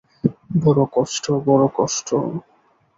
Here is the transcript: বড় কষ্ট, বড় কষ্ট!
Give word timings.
বড় 0.63 0.81
কষ্ট, 0.95 1.25
বড় 1.47 1.65
কষ্ট! 1.77 2.09